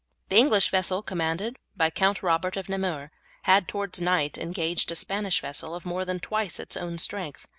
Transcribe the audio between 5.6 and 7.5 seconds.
of more than twice its own strength.